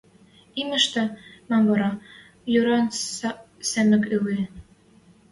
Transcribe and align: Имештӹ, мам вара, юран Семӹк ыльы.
Имештӹ, 0.61 1.03
мам 1.49 1.63
вара, 1.69 1.91
юран 2.59 2.85
Семӹк 3.69 4.03
ыльы. 4.17 4.39